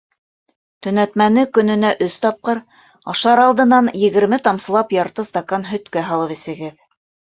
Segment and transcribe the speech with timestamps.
[0.85, 2.61] Төнәтмәне көнөнә өс тапҡыр
[3.15, 6.79] ашар алдынан егерме тамсылап ярты стакан һөткә һалып эсегеҙ.